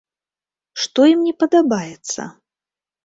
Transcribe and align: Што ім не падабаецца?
Што 0.83 1.05
ім 1.11 1.19
не 1.27 1.33
падабаецца? 1.43 2.21